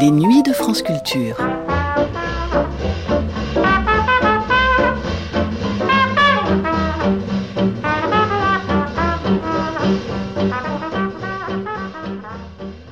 Les 0.00 0.10
nuits 0.10 0.42
de 0.42 0.54
France 0.54 0.80
Culture. 0.80 1.36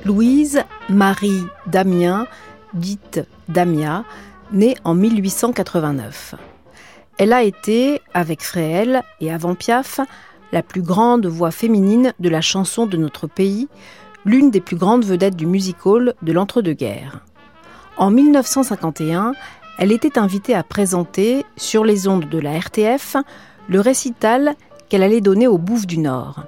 Louise 0.05 0.61
Marie 0.89 1.45
Damien, 1.65 2.27
dite 2.75 3.21
Damia, 3.47 4.03
née 4.51 4.75
en 4.83 4.93
1889. 4.93 6.35
Elle 7.17 7.33
a 7.33 7.41
été, 7.41 8.03
avec 8.13 8.43
Fréhel 8.43 9.01
et 9.19 9.31
avant 9.31 9.55
Piaf, 9.55 9.99
la 10.51 10.61
plus 10.61 10.83
grande 10.83 11.25
voix 11.25 11.49
féminine 11.49 12.13
de 12.19 12.29
la 12.29 12.41
chanson 12.41 12.85
de 12.85 12.97
notre 12.97 13.25
pays, 13.25 13.67
l'une 14.29 14.51
des 14.51 14.61
plus 14.61 14.75
grandes 14.75 15.05
vedettes 15.05 15.35
du 15.35 15.47
music-hall 15.47 16.13
de 16.21 16.31
l'entre-deux-guerres. 16.31 17.21
En 17.97 18.11
1951, 18.11 19.33
elle 19.79 19.91
était 19.91 20.19
invitée 20.19 20.53
à 20.53 20.61
présenter, 20.61 21.45
sur 21.57 21.83
les 21.83 22.07
ondes 22.07 22.29
de 22.29 22.37
la 22.37 22.55
RTF, 22.59 23.15
le 23.67 23.79
récital 23.79 24.53
qu'elle 24.87 25.01
allait 25.01 25.19
donner 25.19 25.47
au 25.47 25.57
Bouffe 25.57 25.87
du 25.87 25.97
Nord. 25.97 26.43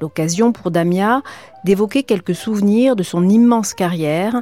L'occasion 0.00 0.52
pour 0.52 0.70
Damia 0.70 1.20
d'évoquer 1.62 2.04
quelques 2.04 2.34
souvenirs 2.34 2.96
de 2.96 3.02
son 3.02 3.28
immense 3.28 3.74
carrière 3.74 4.40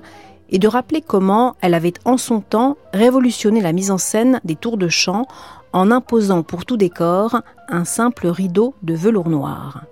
et 0.49 0.61
de 0.61 0.69
rappeler 0.69 1.03
comment 1.03 1.57
elle 1.61 1.75
avait 1.75 1.95
en 2.05 2.17
son 2.17 2.41
temps 2.41 2.77
révolutionné 2.95 3.61
la 3.61 3.73
mise 3.73 3.91
en 3.91 3.99
scène 3.99 4.41
des 4.45 4.55
tours 4.55 4.77
de 4.77 4.89
chant 4.89 5.27
en 5.73 5.91
imposant 5.91 6.45
pour 6.45 6.65
tout 6.65 6.77
décor 6.77 7.41
un 7.69 7.85
simple 7.85 8.29
rideau 8.29 8.73
de 8.85 8.95
velours 8.95 9.31
noir. 9.31 9.83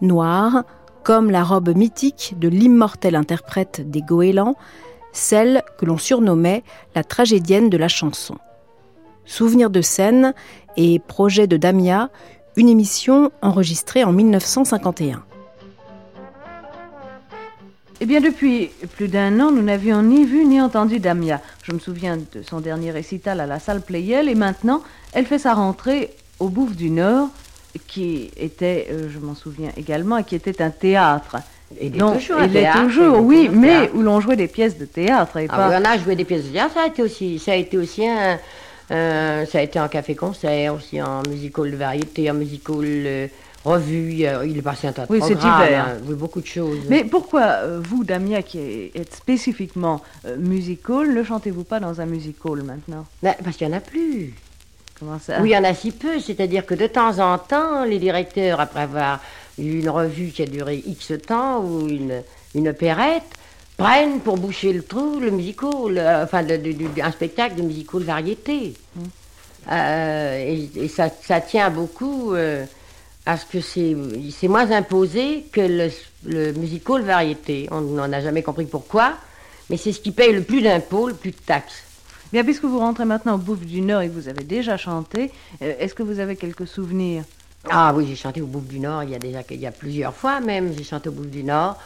Noir, 0.00 0.62
comme 1.04 1.30
la 1.30 1.44
robe 1.44 1.76
mythique 1.76 2.34
de 2.38 2.48
l'immortel 2.48 3.14
interprète 3.14 3.88
des 3.88 4.00
goélands, 4.00 4.56
celle 5.12 5.62
que 5.78 5.84
l'on 5.84 5.98
surnommait 5.98 6.64
la 6.94 7.04
tragédienne 7.04 7.70
de 7.70 7.76
la 7.76 7.88
chanson. 7.88 8.36
Souvenir 9.26 9.70
de 9.70 9.82
scène 9.82 10.34
et 10.76 10.98
projet 10.98 11.46
de 11.46 11.56
Damia, 11.56 12.10
une 12.56 12.68
émission 12.68 13.30
enregistrée 13.42 14.02
en 14.02 14.12
1951. 14.12 15.24
Eh 18.00 18.06
bien, 18.06 18.20
depuis 18.20 18.70
plus 18.96 19.08
d'un 19.08 19.38
an, 19.40 19.52
nous 19.52 19.62
n'avions 19.62 20.02
ni 20.02 20.24
vu 20.24 20.44
ni 20.44 20.60
entendu 20.60 20.98
Damia. 20.98 21.40
Je 21.62 21.72
me 21.72 21.78
souviens 21.78 22.16
de 22.16 22.42
son 22.42 22.60
dernier 22.60 22.90
récital 22.90 23.40
à 23.40 23.46
la 23.46 23.60
salle 23.60 23.82
Playel 23.82 24.28
et 24.28 24.34
maintenant, 24.34 24.82
elle 25.12 25.26
fait 25.26 25.38
sa 25.38 25.54
rentrée 25.54 26.10
au 26.40 26.48
Bouffe 26.48 26.74
du 26.74 26.90
Nord, 26.90 27.28
qui 27.86 28.30
était, 28.36 28.88
euh, 28.90 29.08
je 29.12 29.18
m'en 29.18 29.34
souviens 29.34 29.70
également, 29.76 30.22
qui 30.22 30.34
était 30.36 30.60
un 30.62 30.70
théâtre. 30.70 31.36
Il 31.80 31.96
est 31.96 31.98
Donc, 31.98 32.18
toujours 32.20 32.38
un 32.38 32.46
il 32.46 32.52
théâtre, 32.52 32.78
est 32.78 32.82
oui, 32.82 32.90
toujours 32.92 33.16
un 33.56 33.60
mais 33.60 33.68
théâtre. 33.68 33.94
où 33.94 34.02
l'on 34.02 34.20
jouait 34.20 34.36
des 34.36 34.46
pièces 34.48 34.78
de 34.78 34.84
théâtre 34.84 35.36
et 35.38 35.46
Ah, 35.48 35.56
pas. 35.56 35.68
oui, 35.70 35.74
on 35.80 35.84
a 35.84 35.98
joué 35.98 36.14
des 36.14 36.24
pièces 36.24 36.44
de 36.44 36.50
théâtre, 36.52 36.74
ça 36.74 36.82
a 36.82 36.86
été 36.86 37.02
aussi, 37.02 37.38
ça 37.38 37.52
a 37.52 37.56
été 37.56 37.76
aussi 37.76 38.06
un, 38.06 38.38
un- 38.90 39.44
ça 39.46 39.58
a 39.58 39.62
été 39.62 39.80
en 39.80 39.88
café-concert, 39.88 40.74
aussi 40.74 41.02
en 41.02 41.22
musical 41.28 41.70
de 41.70 41.76
variété, 41.76 42.30
en 42.30 42.34
musical 42.34 42.76
euh, 42.84 43.26
revue, 43.64 44.24
euh, 44.26 44.46
il 44.46 44.58
est 44.58 44.62
passé 44.62 44.86
un 44.86 44.92
tas 44.92 45.06
de 45.06 45.12
Oui, 45.12 45.20
c'est 45.26 45.34
divers. 45.34 45.84
hein, 45.86 45.96
oui, 46.06 46.14
beaucoup 46.14 46.42
de 46.42 46.46
choses. 46.46 46.78
Mais 46.88 47.02
pourquoi 47.02 47.42
euh, 47.62 47.80
vous, 47.82 48.04
Damia, 48.04 48.42
qui 48.42 48.90
êtes 48.94 49.14
spécifiquement 49.14 50.02
euh, 50.26 50.36
musical, 50.36 51.12
ne 51.14 51.22
chantez-vous 51.24 51.64
pas 51.64 51.80
dans 51.80 52.00
un 52.00 52.06
musical 52.06 52.62
maintenant? 52.62 53.06
Ben, 53.22 53.34
parce 53.42 53.56
qu'il 53.56 53.66
n'y 53.66 53.74
en 53.74 53.78
a 53.78 53.80
plus. 53.80 54.34
Comment 54.98 55.18
ça 55.18 55.40
Oui, 55.40 55.50
il 55.50 55.52
y 55.52 55.56
en 55.58 55.64
a 55.64 55.74
si 55.74 55.90
peu, 55.90 56.20
c'est-à-dire 56.20 56.64
que 56.66 56.74
de 56.74 56.86
temps 56.86 57.18
en 57.18 57.38
temps, 57.38 57.84
les 57.84 57.98
directeurs, 57.98 58.60
après 58.60 58.80
avoir 58.82 59.20
eu 59.58 59.80
une 59.80 59.88
revue 59.90 60.28
qui 60.30 60.42
a 60.42 60.46
duré 60.46 60.82
X 60.86 61.12
temps 61.26 61.60
ou 61.64 61.88
une, 61.88 62.22
une 62.54 62.68
opérette, 62.68 63.22
prennent 63.76 64.20
pour 64.20 64.36
boucher 64.36 64.72
le 64.72 64.82
trou 64.84 65.18
le 65.18 65.30
musical, 65.32 65.98
enfin 66.22 66.42
le- 66.42 66.56
le- 66.58 66.72
le- 66.72 67.02
un 67.02 67.10
spectacle 67.10 67.56
de 67.56 67.62
musical 67.62 68.02
variété. 68.02 68.74
Euh, 69.70 70.38
et 70.38 70.70
et 70.76 70.88
ça, 70.88 71.08
ça 71.22 71.40
tient 71.40 71.70
beaucoup 71.70 72.34
euh, 72.34 72.64
à 73.26 73.36
ce 73.38 73.46
que 73.46 73.60
c'est 73.60 73.96
c'est 74.30 74.46
moins 74.48 74.70
imposé 74.70 75.46
que 75.50 75.60
le, 75.62 75.90
le 76.26 76.52
musical 76.52 77.02
variété. 77.02 77.66
On 77.72 77.80
n'en 77.80 78.12
a 78.12 78.20
jamais 78.20 78.42
compris 78.42 78.66
pourquoi, 78.66 79.14
mais 79.70 79.76
c'est 79.78 79.92
ce 79.92 80.00
qui 80.00 80.12
paye 80.12 80.32
le 80.32 80.42
plus 80.42 80.60
d'impôts, 80.62 81.08
le 81.08 81.14
plus 81.14 81.30
de 81.32 81.36
taxes. 81.44 81.82
Bien, 82.34 82.42
puisque 82.42 82.64
vous 82.64 82.80
rentrez 82.80 83.04
maintenant 83.04 83.36
au 83.36 83.38
Bouffe 83.38 83.64
du 83.64 83.80
Nord 83.80 84.00
et 84.00 84.08
que 84.08 84.12
vous 84.12 84.28
avez 84.28 84.42
déjà 84.42 84.76
chanté, 84.76 85.30
euh, 85.62 85.72
est-ce 85.78 85.94
que 85.94 86.02
vous 86.02 86.18
avez 86.18 86.34
quelques 86.34 86.66
souvenirs? 86.66 87.22
Ah 87.70 87.94
oui, 87.94 88.06
j'ai 88.08 88.16
chanté 88.16 88.40
au 88.40 88.46
Bouffe 88.46 88.66
du 88.66 88.80
Nord, 88.80 89.04
il 89.04 89.10
y 89.10 89.14
a 89.14 89.20
déjà 89.20 89.40
plusieurs 89.70 90.12
fois 90.12 90.40
même, 90.40 90.72
j'ai 90.76 90.82
chanté 90.82 91.08
au 91.08 91.12
Bouffe 91.12 91.30
du 91.30 91.44
Nord. 91.44 91.78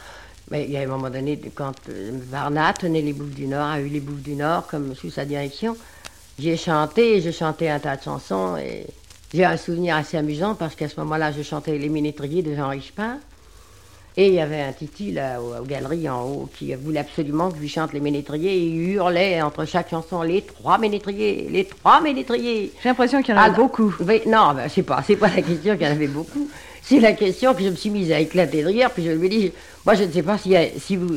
Mais 0.49 0.65
il 0.65 0.71
y 0.71 0.77
a 0.77 0.79
un 0.79 0.87
moment 0.87 1.11
donné, 1.11 1.39
quand 1.53 1.75
euh, 1.89 2.13
Varna 2.31 2.73
tenait 2.73 3.03
les 3.03 3.13
Bouffes 3.13 3.35
du 3.35 3.45
Nord, 3.45 3.67
a 3.67 3.79
eu 3.79 3.89
les 3.89 3.99
Bouffes 3.99 4.23
du 4.23 4.33
Nord 4.33 4.65
comme 4.65 4.95
sous 4.95 5.11
sa 5.11 5.23
direction, 5.23 5.77
j'ai 6.39 6.57
chanté, 6.57 7.21
j'ai 7.21 7.31
chanté 7.31 7.69
un 7.69 7.77
tas 7.77 7.97
de 7.97 8.01
chansons 8.01 8.57
et 8.57 8.87
j'ai 9.31 9.45
un 9.45 9.55
souvenir 9.55 9.97
assez 9.97 10.17
amusant 10.17 10.55
parce 10.55 10.73
qu'à 10.73 10.89
ce 10.89 10.99
moment-là, 11.01 11.31
je 11.31 11.43
chantais 11.43 11.77
Les 11.77 11.89
Ménétriers 11.89 12.41
de 12.41 12.55
Jean 12.55 12.69
Richepin. 12.69 13.19
Et 14.17 14.27
il 14.27 14.33
y 14.33 14.39
avait 14.41 14.61
un 14.61 14.73
titi 14.73 15.11
là 15.11 15.39
aux, 15.41 15.61
aux 15.61 15.65
galeries 15.65 16.09
en 16.09 16.23
haut 16.23 16.49
qui 16.57 16.73
voulait 16.75 16.99
absolument 16.99 17.49
que 17.49 17.55
je 17.55 17.61
lui 17.61 17.69
chante 17.69 17.93
les 17.93 17.99
ménétriers 18.01 18.53
et 18.53 18.63
il 18.65 18.89
hurlait 18.95 19.41
entre 19.41 19.63
chaque 19.65 19.89
chanson 19.89 20.21
les 20.23 20.41
trois 20.41 20.77
ménétriers, 20.77 21.47
les 21.49 21.63
trois 21.65 22.01
ménétriers. 22.01 22.71
J'ai 22.83 22.89
l'impression 22.89 23.21
qu'il 23.21 23.33
y 23.33 23.37
en 23.37 23.41
a 23.41 23.45
Ah, 23.45 23.49
beaucoup. 23.51 23.93
non, 24.25 24.53
ben, 24.55 24.67
c'est 24.67 24.83
pas, 24.83 25.01
c'est 25.05 25.15
pas 25.15 25.29
la 25.33 25.41
question 25.41 25.77
qu'il 25.77 25.85
y 25.85 25.89
en 25.89 25.93
avait 25.93 26.07
beaucoup. 26.07 26.49
C'est 26.81 26.99
la 26.99 27.13
question 27.13 27.53
que 27.53 27.63
je 27.63 27.69
me 27.69 27.75
suis 27.75 27.91
mise 27.91 28.11
à 28.11 28.19
éclater 28.19 28.63
de 28.63 28.67
rire, 28.67 28.89
puis 28.91 29.05
je 29.05 29.11
lui 29.11 29.27
ai 29.27 29.29
dit, 29.29 29.51
moi 29.85 29.93
je 29.93 30.03
ne 30.03 30.11
sais 30.11 30.23
pas 30.23 30.37
si, 30.37 30.55
si 30.79 30.95
vous, 30.95 31.15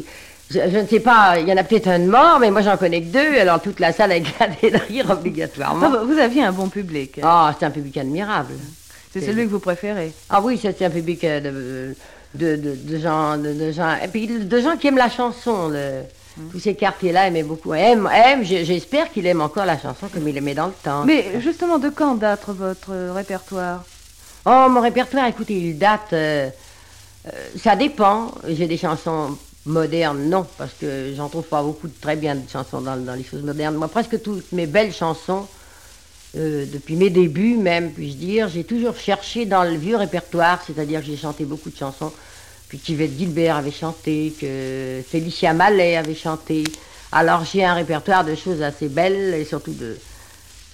je, 0.50 0.59
je 0.70 0.78
ne 0.78 0.86
sais 0.86 1.00
pas, 1.00 1.38
il 1.41 1.48
y 1.48 1.53
en 1.53 1.56
a 1.56 1.64
peut-être 1.64 1.88
un 1.88 1.98
de 1.98 2.04
mort, 2.10 2.38
mais 2.41 2.50
moi 2.50 2.60
j'en 2.60 2.76
connais 2.76 3.00
que 3.00 3.06
deux, 3.06 3.38
alors 3.41 3.60
toute 3.62 3.80
la 3.80 3.92
salle 3.92 4.12
a 4.12 4.16
éclaté 4.16 4.70
de 4.70 4.76
rire 4.78 5.06
Ah, 5.09 5.14
obligatoirement. 5.14 5.88
bah, 5.91 6.03
vous 6.04 6.19
aviez 6.19 6.44
un 6.44 6.53
bon 6.53 6.69
public. 6.69 7.19
Ah, 7.22 7.54
c'est 7.59 7.64
un 7.64 7.70
public 7.70 7.97
admirable. 7.97 8.53
C'est 9.12 9.22
celui 9.22 9.44
que 9.44 9.50
vous 9.50 9.59
préférez. 9.60 10.12
Ah 10.30 10.41
oui, 10.42 10.59
c'est 10.60 10.76
c'est 10.78 10.84
un 10.84 10.91
public 10.91 11.24
euh, 11.24 11.41
de, 11.41 11.97
de, 12.34 12.56
de, 12.56 12.75
de 12.75 12.98
gens, 12.98 13.37
de, 13.37 13.72
gens, 13.72 13.97
et 14.03 14.09
puis 14.09 14.26
de 14.26 14.60
gens 14.60 14.76
qui 14.76 14.87
aiment 14.88 14.97
la 14.97 15.10
chanson. 15.10 15.69
le- 15.69 16.03
tous 16.50 16.60
ces 16.60 16.75
quartiers-là 16.75 17.26
aimaient 17.28 17.43
beaucoup. 17.43 17.75
J'espère 18.43 19.12
qu'il 19.12 19.26
aime 19.26 19.43
encore 19.43 19.66
la 19.66 19.78
chanson 19.78 20.06
comme 20.12 20.26
il 20.26 20.37
aimait 20.37 20.54
dans 20.54 20.66
le 20.69 20.72
temps. 20.82 21.04
Mais 21.04 21.41
justement, 21.41 21.78
de 21.78 21.91
quand 21.91 22.15
date 22.15 22.44
votre 22.48 23.12
répertoire? 23.12 23.84
Oh, 24.47 24.66
mon 24.71 24.81
répertoire, 24.81 25.26
écoutez, 25.26 25.54
il 25.54 25.78
date. 25.78 26.12
euh, 26.15 26.48
euh, 27.26 27.31
ça 27.62 27.76
dépend. 27.76 28.32
J'ai 28.48 28.66
des 28.66 28.78
chansons 28.78 29.37
modernes, 29.66 30.25
non, 30.28 30.47
parce 30.56 30.72
que 30.72 31.12
j'en 31.15 31.28
trouve 31.28 31.44
pas 31.44 31.62
beaucoup 31.62 31.87
de 31.87 31.94
très 32.00 32.16
bien 32.16 32.34
de 32.34 32.48
chansons 32.50 32.81
dans, 32.81 32.97
dans 32.97 33.15
les 33.15 33.22
choses 33.25 33.42
modernes. 33.42 33.75
Moi, 33.76 33.88
presque 33.88 34.21
toutes 34.22 34.50
mes 34.53 34.66
belles 34.66 34.92
chansons, 34.92 35.47
euh, 36.37 36.65
depuis 36.72 36.97
mes 36.97 37.10
débuts 37.10 37.56
même, 37.56 37.93
puis-je 37.93 38.16
dire, 38.16 38.48
j'ai 38.48 38.65
toujours 38.65 38.97
cherché 38.97 39.44
dans 39.44 39.65
le 39.65 39.76
vieux 39.76 39.97
répertoire, 39.97 40.62
c'est-à-dire 40.66 41.00
que 41.00 41.06
j'ai 41.06 41.16
chanté 41.16 41.44
beaucoup 41.44 41.70
de 41.70 41.76
chansons 41.76 42.12
que 42.70 42.76
Yvette 42.91 43.19
Gilbert 43.19 43.56
avait 43.56 43.70
chanté, 43.70 44.32
que 44.41 45.03
Félicia 45.06 45.53
Mallet 45.53 45.97
avait 45.97 46.15
chanté. 46.15 46.65
Alors 47.10 47.44
j'ai 47.44 47.65
un 47.65 47.75
répertoire 47.75 48.25
de 48.25 48.34
choses 48.34 48.62
assez 48.62 48.88
belles 48.88 49.34
et 49.34 49.44
surtout 49.44 49.75
de, 49.75 49.98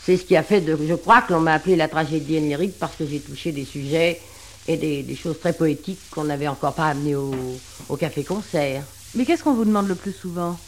c'est 0.04 0.16
ce 0.16 0.22
qui 0.22 0.36
a 0.36 0.44
fait, 0.44 0.60
de, 0.60 0.78
je 0.88 0.94
crois 0.94 1.22
que 1.22 1.32
l'on 1.32 1.40
m'a 1.40 1.54
appelé 1.54 1.74
la 1.74 1.88
tragédienne 1.88 2.48
lyrique 2.48 2.78
parce 2.78 2.94
que 2.94 3.04
j'ai 3.04 3.18
touché 3.18 3.50
des 3.50 3.64
sujets 3.64 4.20
et 4.68 4.76
des, 4.76 5.16
choses 5.16 5.40
très 5.40 5.52
poétiques 5.52 5.98
qu'on 6.10 6.24
n'avait 6.24 6.46
encore 6.46 6.74
pas 6.74 6.86
amenées 6.86 7.16
au 7.16 7.96
café-concert. 7.98 8.84
Mais 9.14 9.24
qu'est-ce 9.24 9.42
qu'on 9.42 9.54
vous 9.54 9.64
demande 9.64 9.88
le 9.88 9.94
plus 9.94 10.12
souvent? 10.12 10.58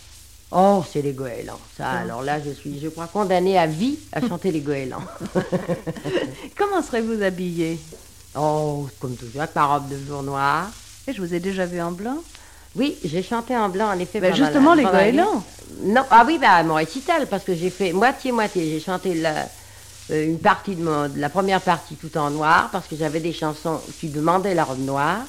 Oh, 0.52 0.82
c'est 0.90 1.02
les 1.02 1.12
goélands. 1.12 1.60
Ça, 1.76 1.88
alors 1.90 2.22
là, 2.22 2.40
je 2.44 2.50
suis, 2.50 2.80
je 2.80 2.88
crois, 2.88 3.06
condamnée 3.06 3.56
à 3.58 3.66
vie 3.66 3.98
à 4.12 4.20
chanter 4.28 4.50
les 4.50 4.60
goélands. 4.60 5.02
Comment 6.56 6.82
serez-vous 6.82 7.22
habillé 7.22 7.78
oh, 8.36 8.88
comme 8.98 9.14
toujours, 9.16 9.42
avec 9.42 9.54
ma 9.54 9.66
robe 9.66 9.88
de 9.88 9.96
velours 9.96 10.22
noir. 10.22 10.68
Et 11.06 11.12
je 11.12 11.20
vous 11.22 11.32
ai 11.34 11.40
déjà 11.40 11.66
vu 11.66 11.80
en 11.80 11.92
blanc? 11.92 12.16
Oui, 12.76 12.96
j'ai 13.04 13.22
chanté 13.22 13.56
en 13.56 13.68
blanc, 13.68 13.88
en 13.90 13.98
effet. 13.98 14.20
Ben, 14.20 14.32
pendant 14.32 14.44
justement, 14.44 14.74
la- 14.74 14.82
les 14.82 14.88
goélands. 15.12 15.42
Non, 15.82 16.02
ah 16.10 16.24
oui, 16.26 16.38
bah, 16.40 16.50
à 16.52 16.62
mon 16.62 16.74
récital, 16.74 17.26
parce 17.28 17.44
que 17.44 17.54
j'ai 17.54 17.70
fait 17.70 17.92
moitié-moitié. 17.92 18.70
J'ai 18.70 18.80
chanté 18.80 19.14
la- 19.14 19.48
euh, 20.10 20.26
une 20.26 20.38
partie 20.38 20.74
de, 20.74 20.82
mon- 20.82 21.08
de 21.08 21.18
la 21.20 21.28
première 21.28 21.60
partie 21.60 21.94
tout 21.94 22.16
en 22.18 22.30
noir, 22.30 22.68
parce 22.72 22.86
que 22.88 22.96
j'avais 22.96 23.20
des 23.20 23.32
chansons 23.32 23.80
qui 24.00 24.08
demandaient 24.08 24.54
la 24.54 24.64
robe 24.64 24.80
noire. 24.84 25.20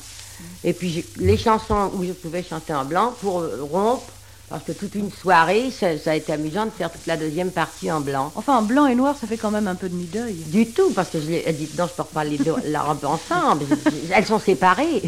Et 0.63 0.74
puis 0.74 1.06
les 1.17 1.38
chansons 1.38 1.91
où 1.95 2.03
je 2.03 2.13
pouvais 2.13 2.41
chanter 2.41 2.74
en 2.74 2.85
blanc 2.85 3.13
pour 3.21 3.44
rompre, 3.71 4.12
parce 4.51 4.63
que 4.65 4.74
toute 4.74 4.95
une 4.95 5.09
soirée, 5.09 5.71
ça, 5.71 5.98
ça 5.98 6.12
a 6.12 6.15
été 6.15 6.33
amusant 6.33 6.65
de 6.65 6.71
faire 6.71 6.92
toute 6.92 7.07
la 7.07 7.15
deuxième 7.15 7.51
partie 7.51 7.89
en 7.89 8.01
blanc. 8.01 8.33
Enfin, 8.36 8.57
en 8.57 8.62
blanc 8.62 8.86
et 8.86 8.95
noir, 8.95 9.15
ça 9.19 9.25
fait 9.25 9.38
quand 9.38 9.50
même 9.50 9.69
un 9.69 9.75
peu 9.75 9.88
de 9.88 9.95
mi-deuil. 9.95 10.33
Du 10.48 10.68
tout, 10.68 10.92
parce 10.92 11.09
que 11.09 11.21
je 11.21 11.27
l'ai 11.27 11.53
dit, 11.53 11.69
non, 11.77 11.88
je 11.88 11.94
porte 11.94 12.12
pas 12.12 12.25
les 12.25 12.38
deux, 12.38 12.53
la 12.65 12.81
robe 12.81 13.06
ensemble. 13.06 13.65
Elles 14.13 14.25
sont 14.25 14.39
séparées. 14.39 15.03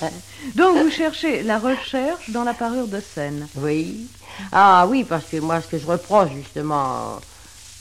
Donc, 0.54 0.78
vous 0.78 0.90
cherchez 0.90 1.42
la 1.42 1.58
recherche 1.58 2.30
dans 2.30 2.42
la 2.42 2.54
parure 2.54 2.88
de 2.88 3.00
scène. 3.00 3.46
Oui. 3.56 4.06
Ah 4.50 4.86
oui, 4.88 5.04
parce 5.04 5.26
que 5.26 5.36
moi, 5.36 5.60
ce 5.60 5.66
que 5.66 5.78
je 5.78 5.86
reproche, 5.86 6.30
justement, 6.34 7.20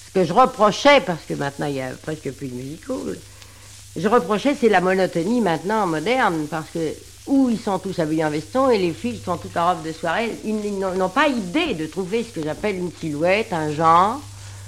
ce 0.08 0.20
que 0.20 0.26
je 0.26 0.34
reprochais, 0.34 1.00
parce 1.00 1.24
que 1.28 1.34
maintenant, 1.34 1.68
il 1.68 1.76
y 1.76 1.82
a 1.82 1.92
presque 1.92 2.30
plus 2.32 2.50
de 2.50 2.56
musical, 2.56 3.18
je 3.96 4.08
reprochais, 4.10 4.58
c'est 4.60 4.68
la 4.68 4.82
monotonie 4.82 5.40
maintenant 5.40 5.88
moderne, 5.88 6.48
parce 6.50 6.70
que 6.74 6.94
où 7.28 7.50
ils 7.50 7.60
sont 7.60 7.80
tous 7.80 7.98
habillés 8.00 8.26
en 8.26 8.30
veston 8.30 8.70
et 8.70 8.78
les 8.78 8.94
filles 8.94 9.22
sont 9.24 9.38
toutes 9.38 9.58
en 9.58 9.70
robe 9.70 9.84
de 9.84 9.92
soirée. 9.92 10.38
Ils 10.44 10.80
n'ont 10.80 11.10
pas 11.10 11.28
idée 11.28 11.74
de 11.74 11.88
trouver 11.88 12.24
ce 12.24 12.30
que 12.30 12.44
j'appelle 12.44 12.76
une 12.76 12.92
silhouette, 12.92 13.52
un 13.52 13.72
genre. 13.72 14.22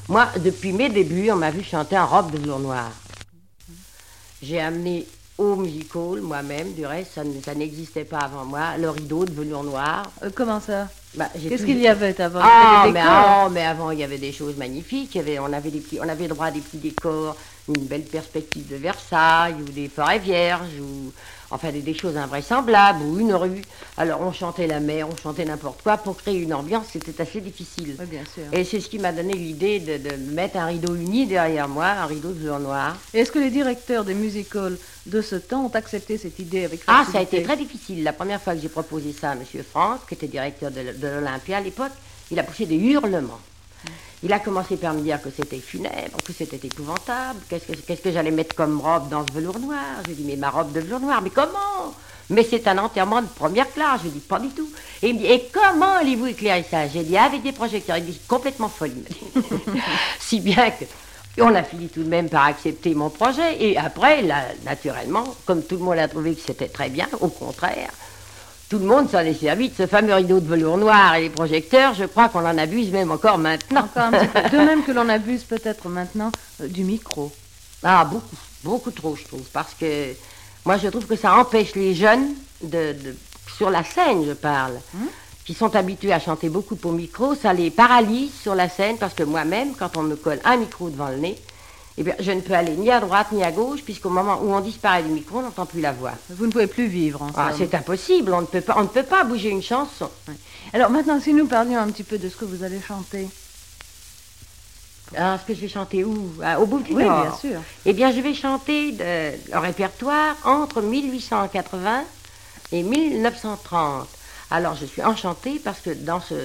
Moi, 0.09 0.27
depuis 0.43 0.71
mes 0.71 0.89
débuts, 0.89 1.29
on 1.31 1.35
m'a 1.35 1.51
vu 1.51 1.63
chanter 1.63 1.97
en 1.97 2.07
robe 2.07 2.31
de 2.31 2.37
velours 2.37 2.59
noir. 2.59 2.91
J'ai 4.41 4.59
amené 4.59 5.05
au 5.37 5.55
musical, 5.55 6.21
moi-même, 6.21 6.73
du 6.73 6.85
reste, 6.85 7.19
ça, 7.45 7.53
n'existait 7.53 8.05
pas 8.05 8.19
avant 8.19 8.43
moi, 8.43 8.77
le 8.79 8.89
rideau 8.89 9.23
de 9.23 9.31
velours 9.31 9.63
noir. 9.63 10.09
Euh, 10.23 10.31
comment 10.33 10.59
ça? 10.59 10.87
Bah, 11.15 11.29
Qu'est-ce 11.33 11.63
qu'il 11.63 11.79
y 11.79 11.87
avait 11.87 12.19
avant? 12.19 12.39
Ah, 12.41 12.85
mais, 12.85 12.93
mais, 13.51 13.65
avant, 13.65 13.91
il 13.91 13.99
y 13.99 14.03
avait 14.03 14.17
des 14.17 14.31
choses 14.31 14.57
magnifiques. 14.57 15.13
Il 15.13 15.17
y 15.19 15.21
avait, 15.21 15.39
on, 15.39 15.53
avait 15.53 15.69
des 15.69 15.79
petits, 15.79 15.99
on 16.01 16.09
avait 16.09 16.27
droit 16.27 16.47
à 16.47 16.51
des 16.51 16.59
petits 16.59 16.77
décors, 16.77 17.35
une 17.67 17.85
belle 17.85 18.03
perspective 18.03 18.67
de 18.67 18.77
Versailles, 18.77 19.55
ou 19.59 19.71
des 19.71 19.89
forêts 19.89 20.19
vierges, 20.19 20.79
ou 20.81 21.11
enfin 21.51 21.71
des, 21.71 21.93
choses 21.93 22.17
invraisemblables, 22.17 23.01
ou 23.03 23.19
une 23.19 23.33
rue. 23.33 23.61
Alors 23.97 24.21
on 24.21 24.31
chantait 24.31 24.67
la 24.67 24.79
mer, 24.79 25.07
on 25.09 25.15
chantait 25.15 25.45
n'importe 25.45 25.81
quoi. 25.81 25.97
Pour 25.97 26.17
créer 26.17 26.37
une 26.37 26.53
ambiance, 26.53 26.87
c'était 26.91 27.21
assez 27.21 27.41
difficile. 27.41 27.95
bien 28.09 28.23
sûr. 28.33 28.43
Et 28.51 28.63
c'est 28.63 28.79
ce 28.79 28.89
qui 28.89 28.99
m'a 28.99 29.11
donné 29.11 29.33
l'idée 29.33 29.79
de, 29.79 30.15
mettre 30.31 30.57
un 30.57 30.65
rideau 30.65 30.95
uni 30.95 31.25
derrière 31.25 31.67
moi, 31.67 31.87
un 31.87 32.05
rideau 32.05 32.31
de 32.31 32.49
noir. 32.49 32.95
Est-ce 33.13 33.31
que 33.31 33.39
les 33.39 33.49
directeurs 33.49 34.03
des 34.03 34.13
musicals 34.13 34.77
de 35.05 35.21
ce 35.21 35.35
temps 35.35 35.65
ont 35.65 35.75
accepté 35.75 36.17
cette 36.17 36.39
idée 36.39 36.65
avec 36.65 36.83
facilité 36.83 37.09
Ah, 37.09 37.11
ça 37.11 37.19
a 37.19 37.21
été 37.21 37.43
très 37.43 37.57
difficile. 37.57 38.03
La 38.03 38.13
première 38.13 38.41
fois 38.41 38.55
que 38.55 38.61
j'ai 38.61 38.69
proposé 38.69 39.13
ça 39.13 39.31
à 39.31 39.33
M. 39.33 39.43
Franck, 39.69 40.07
qui 40.07 40.15
était 40.15 40.27
directeur 40.27 40.71
de, 40.71 40.97
de 40.97 41.07
l'Olympia 41.07 41.57
à 41.57 41.61
l'époque, 41.61 41.91
il 42.31 42.39
a 42.39 42.43
poussé 42.43 42.65
des 42.65 42.75
hurlements. 42.75 43.39
Il 44.23 44.33
a 44.33 44.39
commencé 44.39 44.77
par 44.77 44.93
me 44.93 45.01
dire 45.01 45.21
que 45.21 45.29
c'était 45.29 45.59
funèbre, 45.59 46.17
que 46.25 46.33
c'était 46.33 46.65
épouvantable, 46.65 47.39
qu'est-ce 47.49 48.01
que, 48.01 48.11
j'allais 48.11 48.31
mettre 48.31 48.55
comme 48.55 48.81
robe 48.81 49.09
dans 49.09 49.25
ce 49.27 49.31
velours 49.33 49.59
noir. 49.59 50.01
Je 50.07 50.13
lui 50.13 50.23
mais 50.23 50.35
ma 50.35 50.49
robe 50.49 50.71
de 50.71 50.79
velours 50.79 50.99
noir, 50.99 51.21
mais 51.21 51.29
comment? 51.29 51.93
Mais 52.29 52.43
c'est 52.43 52.67
un 52.67 52.77
enterrement 52.79 53.21
de 53.21 53.27
première 53.27 53.71
classe. 53.71 53.99
Je 53.99 54.05
lui 54.05 54.13
dit, 54.13 54.19
pas 54.19 54.39
du 54.39 54.49
tout. 54.49 54.69
Et 55.01 55.09
il 55.09 55.15
me 55.15 55.19
dit, 55.19 55.27
et 55.27 55.47
comment 55.53 55.93
allez-vous 55.93 56.27
éclairer 56.27 56.65
ça? 56.69 56.87
J'ai 56.87 57.03
dit, 57.03 57.17
avec 57.17 57.43
des 57.43 57.51
projecteurs. 57.51 57.97
Il 57.97 58.03
me 58.05 58.11
dit, 58.11 58.19
complètement 58.27 58.69
folle. 58.69 58.91
si 60.19 60.39
bien 60.39 60.71
que 60.71 60.85
on 61.41 61.53
a 61.53 61.63
fini 61.63 61.87
tout 61.87 62.03
de 62.03 62.09
même 62.09 62.29
par 62.29 62.45
accepter 62.45 62.95
mon 62.95 63.09
projet. 63.09 63.63
Et 63.63 63.77
après, 63.77 64.21
là, 64.21 64.43
naturellement, 64.65 65.23
comme 65.45 65.63
tout 65.63 65.77
le 65.77 65.83
monde 65.83 65.99
a 65.99 66.07
trouvé 66.07 66.33
que 66.33 66.41
c'était 66.45 66.67
très 66.67 66.89
bien, 66.89 67.07
au 67.21 67.27
contraire, 67.27 67.91
tout 68.69 68.79
le 68.79 68.85
monde 68.85 69.09
s'en 69.09 69.19
est 69.19 69.33
servi 69.33 69.69
de 69.69 69.75
ce 69.75 69.87
fameux 69.87 70.13
rideau 70.13 70.39
de 70.39 70.47
velours 70.47 70.77
noir 70.77 71.15
et 71.15 71.23
les 71.23 71.29
projecteurs. 71.29 71.93
Je 71.93 72.05
crois 72.05 72.29
qu'on 72.29 72.45
en 72.45 72.57
abuse 72.57 72.91
même 72.91 73.11
encore 73.11 73.37
maintenant. 73.37 73.81
Encore 73.81 74.03
un 74.03 74.11
petit 74.11 74.27
peu. 74.27 74.57
De 74.57 74.63
même 74.63 74.83
que 74.83 74.91
l'on 74.91 75.07
abuse 75.07 75.43
peut-être 75.43 75.87
maintenant 75.87 76.31
euh, 76.61 76.67
du 76.67 76.83
micro. 76.83 77.31
Ah, 77.83 78.03
beaucoup, 78.05 78.35
beaucoup 78.63 78.91
trop, 78.91 79.15
je 79.15 79.23
trouve. 79.23 79.47
Parce 79.53 79.73
que 79.73 80.13
moi, 80.65 80.77
je 80.77 80.87
trouve 80.89 81.05
que 81.05 81.15
ça 81.15 81.35
empêche 81.35 81.75
les 81.75 81.95
jeunes, 81.95 82.33
de, 82.61 82.95
sur 83.55 83.69
la 83.69 83.83
scène, 83.83 84.25
je 84.27 84.33
parle, 84.33 84.73
hein 84.95 85.07
qui 85.47 85.53
sont 85.53 85.77
habitués 85.77 86.11
à 86.11 86.19
chanter 86.19 86.49
beaucoup 86.49 86.77
au 86.83 86.91
micro, 86.91 87.33
ça 87.33 87.53
les 87.53 87.71
paralyse 87.71 88.33
sur 88.33 88.53
la 88.53 88.67
scène. 88.67 88.97
Parce 88.97 89.13
que 89.13 89.23
moi-même, 89.23 89.75
quand 89.79 89.95
on 89.95 90.03
me 90.03 90.17
colle 90.17 90.41
un 90.43 90.57
micro 90.57 90.89
devant 90.89 91.07
le 91.07 91.15
nez, 91.15 91.37
eh 91.99 92.03
bien, 92.03 92.13
je 92.19 92.31
ne 92.31 92.41
peux 92.41 92.53
aller 92.53 92.75
ni 92.75 92.91
à 92.91 92.99
droite 92.99 93.31
ni 93.31 93.43
à 93.43 93.51
gauche, 93.51 93.81
puisqu'au 93.81 94.09
moment 94.09 94.39
où 94.43 94.53
on 94.53 94.59
disparaît 94.59 95.01
du 95.01 95.09
micro, 95.09 95.39
on 95.39 95.41
n'entend 95.41 95.65
plus 95.65 95.81
la 95.81 95.91
voix. 95.91 96.13
Vous 96.29 96.45
ne 96.45 96.51
pouvez 96.51 96.67
plus 96.67 96.87
vivre 96.87 97.23
en 97.23 97.31
ah, 97.35 97.51
C'est 97.57 97.73
impossible, 97.73 98.33
on 98.33 98.41
ne, 98.41 98.45
peut 98.45 98.61
pas, 98.61 98.75
on 98.77 98.83
ne 98.83 98.87
peut 98.87 99.03
pas 99.03 99.23
bouger 99.23 99.49
une 99.49 99.63
chanson. 99.63 100.09
Alors 100.73 100.91
maintenant, 100.91 101.19
si 101.19 101.33
nous 101.33 101.47
parlions 101.47 101.79
un 101.79 101.89
petit 101.89 102.03
peu 102.03 102.19
de 102.19 102.29
ce 102.29 102.35
que 102.35 102.45
vous 102.45 102.63
allez 102.63 102.79
chanter. 102.79 103.27
Ah, 105.17 105.39
ce 105.41 105.47
que 105.47 105.55
je 105.55 105.61
vais 105.61 105.69
chanter 105.69 106.03
où? 106.03 106.33
Ah, 106.43 106.59
Au 106.59 106.67
bout 106.67 106.81
du 106.81 106.93
Oui, 106.93 107.03
bien 107.03 107.35
sûr. 107.39 107.61
Eh 107.85 107.93
bien, 107.93 108.11
je 108.11 108.21
vais 108.21 108.35
chanter 108.35 108.91
de, 108.91 109.51
le 109.51 109.57
répertoire 109.57 110.35
entre 110.43 110.81
1880 110.81 112.03
et 112.73 112.83
1930. 112.83 114.07
Alors, 114.51 114.75
je 114.75 114.85
suis 114.85 115.01
enchantée 115.01 115.59
parce 115.63 115.79
que 115.79 115.89
dans 115.89 116.21
ce, 116.21 116.35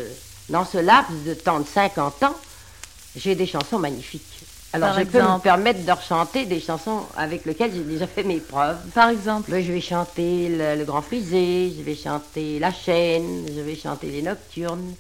dans 0.49 0.65
ce 0.65 0.79
laps 0.79 1.25
de 1.27 1.35
temps 1.35 1.61
de 1.61 1.67
50 1.67 2.23
ans, 2.23 2.37
j'ai 3.17 3.35
des 3.35 3.47
chansons 3.47 3.79
magnifiques. 3.79 4.47
Alors, 4.75 4.99
je 4.99 5.05
peux 5.05 5.21
me 5.21 5.39
permettre 5.39 5.85
de 5.85 5.93
rechanter 5.93 6.47
des 6.47 6.59
chansons 6.59 7.03
avec 7.17 7.45
lesquelles 7.45 7.73
j'ai 7.75 7.85
déjà 7.85 8.07
fait 8.07 8.23
mes 8.23 8.41
preuves. 8.41 8.79
Par 8.95 9.11
exemple 9.11 9.51
Je 9.51 9.71
vais 9.71 9.83
chanter 9.83 10.49
le, 10.49 10.85
Grand 10.85 11.03
Frisé, 11.03 11.73
je 11.77 11.83
vais 11.83 11.95
chanter 11.95 12.59
La 12.59 12.73
Chaîne, 12.73 13.47
je 13.55 13.61
vais 13.61 13.77
chanter 13.77 14.07
Les 14.07 14.23
Nocturnes, 14.23 14.95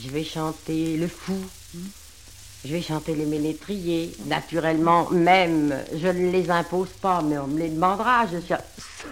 je 0.00 0.08
vais 0.08 0.22
chanter 0.22 0.96
Le 0.96 1.08
Fou, 1.08 1.36
je 2.64 2.72
vais 2.72 2.80
chanter 2.80 3.16
Les 3.16 3.26
Ménétriers. 3.26 4.12
Naturellement, 4.26 5.10
même, 5.10 5.74
je 6.00 6.06
ne 6.06 6.30
les 6.30 6.48
impose 6.48 6.90
pas, 7.00 7.22
mais 7.22 7.38
on 7.38 7.48
me 7.48 7.58
les 7.58 7.70
demandera. 7.70 8.26
Je 8.32 8.38
suis 8.38 8.54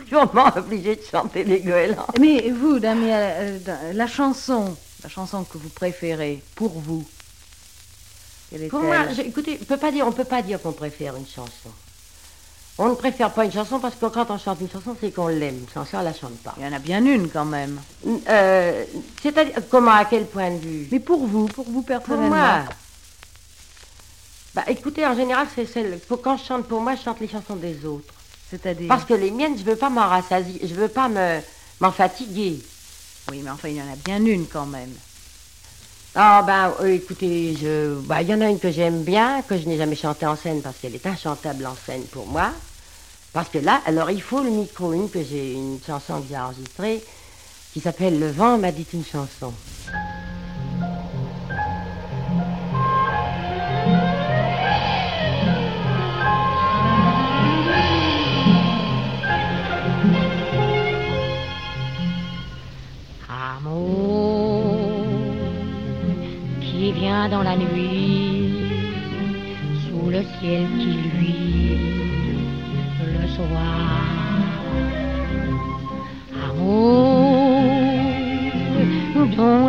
sûrement 0.09 0.53
obligée 0.57 0.95
de 0.95 1.03
chanter 1.03 1.43
les 1.43 1.61
goélands. 1.63 2.07
Mais 2.21 2.49
vous, 2.51 2.79
Damien, 2.79 3.09
euh, 3.11 3.59
la 3.93 4.07
chanson, 4.07 4.77
la 5.03 5.09
chanson 5.09 5.43
que 5.43 5.59
vous 5.59 5.69
préférez, 5.69 6.45
pour 6.55 6.71
vous 6.79 7.05
pour 8.69 8.81
moi, 8.81 8.97
écoutez, 9.25 9.59
on 9.61 9.65
peut 9.65 9.77
pas 9.77 9.93
dire, 9.93 10.07
on 10.07 10.13
peut 10.13 10.25
pas 10.25 10.43
dire 10.43 10.61
qu'on 10.61 10.73
préfère 10.73 11.17
une 11.17 11.27
chanson. 11.27 11.71
On 12.79 12.89
ne 12.89 12.95
préfère 12.95 13.31
pas 13.33 13.45
une 13.45 13.53
chanson 13.53 13.79
parce 13.79 13.95
que 13.95 14.07
quand 14.07 14.31
on 14.31 14.39
chante 14.39 14.61
une 14.61 14.71
chanson, 14.71 14.97
c'est 14.99 15.11
qu'on 15.11 15.29
l'aime. 15.29 15.67
Sans 15.75 15.85
ça, 15.85 16.01
on 16.01 16.03
la 16.03 16.15
chante 16.15 16.37
pas. 16.39 16.55
Il 16.57 16.65
y 16.65 16.67
en 16.67 16.73
a 16.73 16.79
bien 16.79 17.05
une 17.05 17.29
quand 17.29 17.45
même. 17.45 17.79
Euh, 18.29 18.85
c'est-à-dire, 19.23 19.55
comment, 19.69 19.93
à 19.93 20.07
quel 20.07 20.25
point 20.25 20.51
de 20.51 20.59
vue? 20.59 20.89
Mais 20.91 20.99
pour 20.99 21.27
vous, 21.27 21.47
pour 21.47 21.67
vous 21.69 21.83
personnellement. 21.83 22.29
Pour 22.29 22.37
moi. 22.37 22.65
Bah, 24.55 24.65
écoutez, 24.69 25.07
en 25.07 25.15
général, 25.15 25.47
c'est 25.55 25.67
celle. 25.67 26.01
Quand 26.23 26.39
je 26.39 26.45
chante 26.45 26.67
pour 26.67 26.81
moi, 26.81 26.97
je 26.97 27.03
chante 27.03 27.21
les 27.21 27.29
chansons 27.29 27.57
des 27.57 27.85
autres. 27.85 28.15
C'est-à-dire? 28.49 28.89
Parce 28.89 29.05
que 29.05 29.15
les 29.15 29.31
miennes, 29.31 29.59
je 29.59 29.63
veux 29.63 29.77
pas 29.77 29.91
m'en 29.91 30.09
rassasier, 30.09 30.61
je 30.67 30.75
veux 30.75 30.89
pas 30.89 31.09
me 31.09 31.41
m'en 31.81 31.93
fatiguer. 31.93 32.61
Oui, 33.31 33.41
mais 33.45 33.51
enfin, 33.51 33.69
il 33.69 33.77
y 33.77 33.83
en 33.83 33.93
a 33.93 33.97
bien 34.05 34.25
une 34.25 34.47
quand 34.47 34.67
même. 34.67 34.93
Ah 36.15 36.43
ben 36.45 36.75
euh, 36.81 36.93
écoutez, 36.93 37.57
je, 37.61 37.97
il 38.21 38.29
y 38.29 38.35
en 38.35 38.41
a 38.41 38.51
une 38.51 38.59
que 38.59 38.73
j'aime 38.73 39.05
bien, 39.05 39.43
que 39.43 39.57
je 39.57 39.69
n'ai 39.69 39.77
jamais 39.77 39.95
chantée 39.95 40.27
en 40.27 40.35
scène 40.35 40.61
parce 40.61 40.77
qu'elle 40.79 40.95
est 40.97 41.07
inchantable 41.07 41.65
en 41.67 41.77
scène 41.77 42.03
pour 42.03 42.27
moi. 42.27 42.51
Parce 43.33 43.49
que 43.49 43.59
là, 43.59 43.81
alors 43.87 44.11
il 44.11 44.21
faut 44.21 44.43
le 44.43 44.51
micro, 44.51 44.93
une 44.93 45.09
que 45.09 45.23
j'ai, 45.23 45.53
une 45.53 45.79
chanson 45.87 46.21
que 46.21 46.27
j'ai 46.29 46.37
enregistrée, 46.37 47.01
qui 47.73 47.81
s'appelle 47.81 48.19
Le 48.19 48.29
vent 48.29 48.59
m'a 48.59 48.73
dit 48.73 48.87
une 48.93 49.05
chanson. 49.05 49.53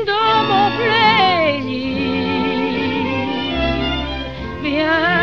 de 0.10 0.22
mon 0.50 0.68
plaisir. 0.80 2.02
Viens 4.64 5.21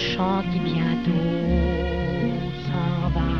chant 0.00 0.42
qui 0.50 0.58
bientôt 0.58 1.10
s'en 2.66 3.08
va. 3.14 3.30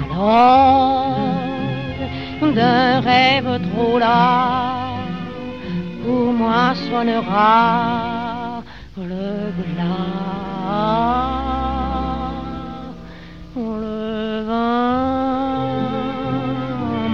Alors, 0.00 1.16
d'un 2.54 3.00
rêve 3.00 3.60
trop 3.68 3.98
là, 3.98 4.94
pour 6.02 6.32
moi 6.32 6.74
sonnera 6.88 8.62
le 8.96 9.52
glas. 9.58 10.44
Le 13.56 14.42
vent 14.48 15.64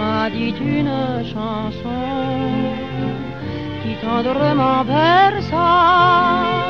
m'a 0.00 0.22
dit 0.30 0.54
une 0.60 1.24
chanson 1.32 2.02
qui 3.82 3.92
tendrement 4.04 4.84
berça 4.84 6.69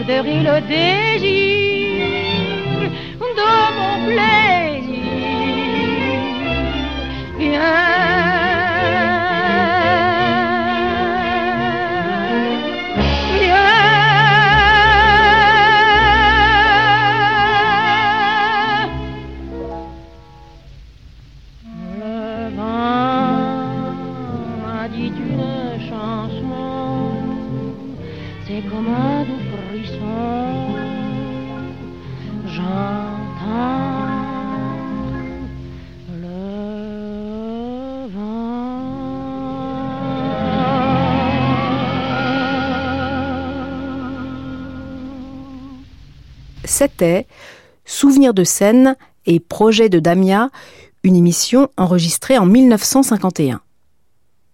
et 0.00 0.40
le 0.40 0.60
désir 0.68 1.28
de 3.20 3.50
mon 3.76 4.06
plaisir. 4.06 4.51
C'était 46.82 47.28
Souvenirs 47.84 48.34
de 48.34 48.42
scène 48.42 48.96
et 49.24 49.38
Projet 49.38 49.88
de 49.88 50.00
Damia, 50.00 50.50
une 51.04 51.14
émission 51.14 51.68
enregistrée 51.76 52.36
en 52.38 52.44
1951. 52.44 53.60